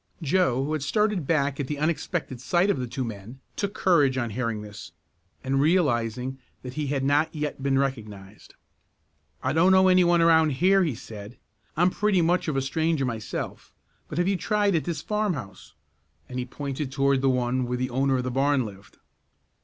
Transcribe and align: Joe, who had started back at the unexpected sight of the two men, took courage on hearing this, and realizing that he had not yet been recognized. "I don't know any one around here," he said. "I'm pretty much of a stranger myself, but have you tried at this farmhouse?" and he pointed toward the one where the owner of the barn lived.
Joe, 0.23 0.63
who 0.65 0.73
had 0.73 0.81
started 0.81 1.27
back 1.27 1.59
at 1.59 1.67
the 1.67 1.77
unexpected 1.77 2.41
sight 2.41 2.71
of 2.71 2.79
the 2.79 2.87
two 2.87 3.03
men, 3.03 3.39
took 3.55 3.75
courage 3.75 4.17
on 4.17 4.31
hearing 4.31 4.63
this, 4.63 4.93
and 5.43 5.61
realizing 5.61 6.39
that 6.63 6.73
he 6.73 6.87
had 6.87 7.03
not 7.03 7.35
yet 7.35 7.61
been 7.61 7.77
recognized. 7.77 8.55
"I 9.43 9.53
don't 9.53 9.71
know 9.71 9.89
any 9.89 10.03
one 10.03 10.19
around 10.19 10.53
here," 10.53 10.83
he 10.83 10.95
said. 10.95 11.37
"I'm 11.77 11.91
pretty 11.91 12.23
much 12.23 12.47
of 12.47 12.55
a 12.57 12.63
stranger 12.63 13.05
myself, 13.05 13.75
but 14.07 14.17
have 14.17 14.27
you 14.27 14.37
tried 14.37 14.73
at 14.73 14.85
this 14.85 15.03
farmhouse?" 15.03 15.75
and 16.27 16.39
he 16.39 16.45
pointed 16.47 16.91
toward 16.91 17.21
the 17.21 17.29
one 17.29 17.65
where 17.67 17.77
the 17.77 17.91
owner 17.91 18.17
of 18.17 18.23
the 18.23 18.31
barn 18.31 18.65
lived. 18.65 18.97